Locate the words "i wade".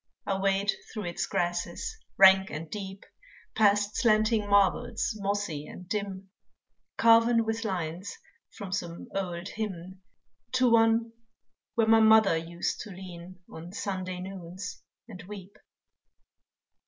0.25-0.71